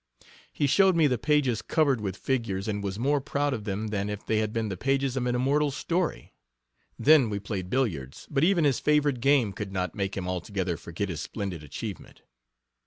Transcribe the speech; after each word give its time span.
He 0.51 0.65
showed 0.65 0.95
me 0.95 1.05
the 1.05 1.19
pages 1.19 1.61
covered 1.61 2.01
with 2.01 2.17
figures, 2.17 2.67
and 2.67 2.83
was 2.83 2.97
more 2.97 3.21
proud 3.21 3.53
of 3.53 3.65
them 3.65 3.89
than 3.89 4.09
if 4.09 4.25
they 4.25 4.39
had 4.39 4.51
been 4.51 4.67
the 4.67 4.75
pages 4.75 5.15
of 5.15 5.27
an 5.27 5.35
immortal 5.35 5.69
story. 5.69 6.33
Then 6.97 7.29
we 7.29 7.37
played 7.37 7.69
billiards, 7.69 8.27
but 8.31 8.43
even 8.43 8.63
his 8.65 8.79
favorite 8.79 9.19
game 9.19 9.53
could 9.53 9.71
not 9.71 9.93
make 9.93 10.17
him 10.17 10.27
altogether 10.27 10.75
forget 10.75 11.09
his 11.09 11.21
splendid 11.21 11.61
achievement. 11.63 12.23